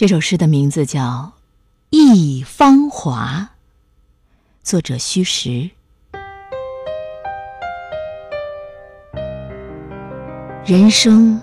[0.00, 1.02] 这首诗的名字叫
[1.90, 3.50] 《忆芳华》，
[4.66, 5.68] 作者虚实。
[10.64, 11.42] 人生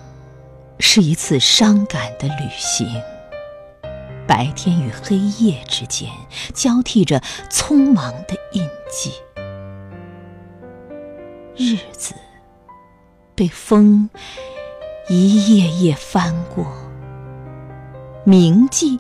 [0.80, 3.00] 是一次伤感的旅行，
[4.26, 6.10] 白天与黑夜之间
[6.52, 7.22] 交替着
[7.52, 9.12] 匆忙的印记，
[11.56, 12.16] 日子
[13.36, 14.10] 被风
[15.10, 16.87] 一页页翻过。
[18.30, 19.00] 铭记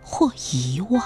[0.00, 1.02] 或遗忘，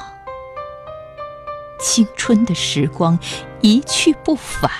[1.80, 3.18] 青春的时光
[3.62, 4.70] 一去不返，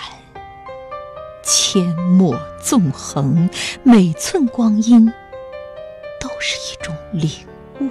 [1.43, 3.49] 阡陌纵横，
[3.83, 5.11] 每寸光阴
[6.21, 7.31] 都是一种领
[7.81, 7.89] 悟。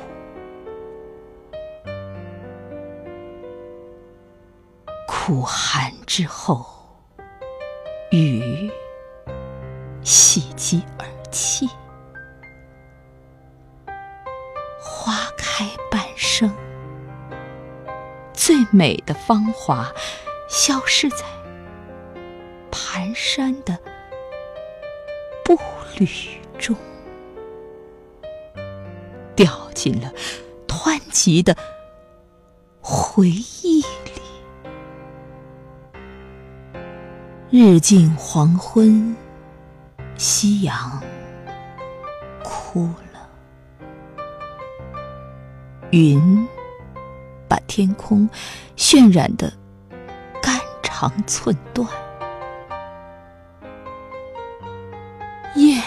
[5.08, 6.64] 苦寒之后，
[8.12, 8.70] 雨
[10.04, 11.68] 喜极而泣。
[18.44, 19.94] 最美的芳华，
[20.50, 21.18] 消失在
[22.72, 23.78] 蹒跚的
[25.46, 25.56] 步
[26.00, 26.08] 履
[26.58, 26.76] 中，
[29.36, 30.12] 掉进了
[30.68, 31.56] 湍急的
[32.82, 34.22] 回忆里。
[37.52, 39.16] 日近黄昏，
[40.18, 41.00] 夕阳
[42.44, 43.30] 哭了。
[45.92, 46.48] 云
[47.52, 48.30] 把天空
[48.78, 49.52] 渲染的
[50.42, 51.86] 肝肠寸断，
[55.56, 55.82] 夜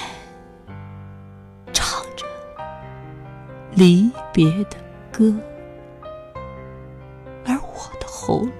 [1.72, 2.26] 唱着
[3.72, 4.76] 离别的
[5.10, 5.34] 歌，
[7.46, 8.52] 而我的喉咙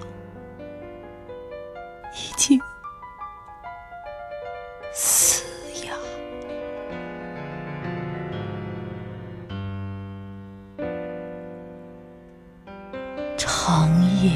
[13.67, 13.89] 长
[14.21, 14.31] 夜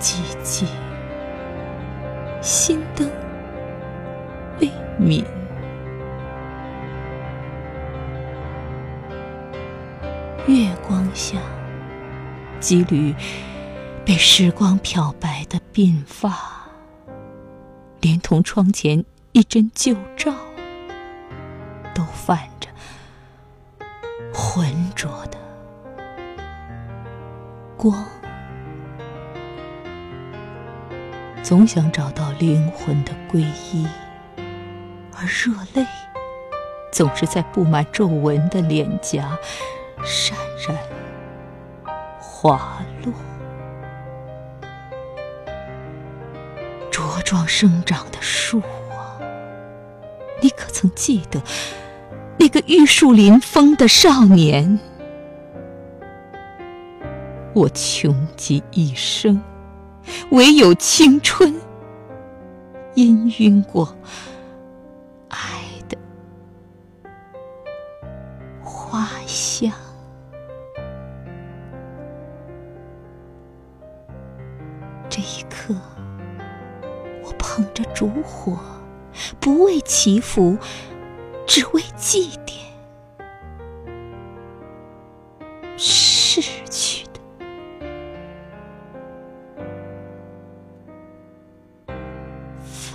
[0.00, 0.66] 寂寂，
[2.42, 3.08] 心灯
[4.58, 5.24] 未泯。
[10.48, 11.38] 月光下，
[12.58, 13.14] 几缕
[14.04, 16.36] 被时光漂白的鬓发，
[18.00, 20.34] 连同窗前一帧旧照，
[21.94, 22.68] 都泛着
[24.34, 25.38] 浑浊的
[27.76, 28.04] 光。
[31.48, 33.86] 总想找到灵魂的皈依，
[35.16, 35.86] 而热泪
[36.92, 39.34] 总是在布满皱纹的脸颊
[40.04, 40.34] 潸
[40.68, 40.76] 然
[42.20, 43.14] 滑落。
[46.90, 48.60] 茁壮生长的树
[48.90, 49.16] 啊，
[50.42, 51.40] 你可曾记得
[52.36, 54.78] 那个玉树临风的少年？
[57.54, 59.42] 我穷极一生。
[60.30, 61.54] 唯有青春
[62.94, 63.96] 氤氲过
[65.28, 65.38] 爱
[65.88, 65.96] 的
[68.62, 69.72] 花香。
[75.08, 75.74] 这一刻
[77.24, 78.58] 我捧着烛火
[79.40, 80.56] 不为祈福
[81.46, 82.58] 只为祭奠。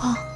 [0.04, 0.33] 哦。